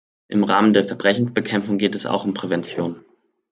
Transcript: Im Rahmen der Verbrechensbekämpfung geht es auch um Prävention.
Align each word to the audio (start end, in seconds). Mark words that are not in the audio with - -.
Im 0.29 0.43
Rahmen 0.43 0.73
der 0.73 0.83
Verbrechensbekämpfung 0.83 1.77
geht 1.77 1.93
es 1.93 2.07
auch 2.07 2.25
um 2.25 2.33
Prävention. 2.33 3.03